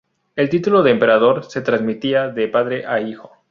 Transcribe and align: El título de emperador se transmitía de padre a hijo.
El 0.35 0.49
título 0.49 0.81
de 0.81 0.89
emperador 0.89 1.43
se 1.45 1.61
transmitía 1.61 2.27
de 2.29 2.47
padre 2.47 2.87
a 2.87 2.99
hijo. 3.01 3.29